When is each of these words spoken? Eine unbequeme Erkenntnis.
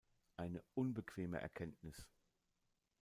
Eine 0.35 0.63
unbequeme 0.73 1.39
Erkenntnis. 1.43 2.07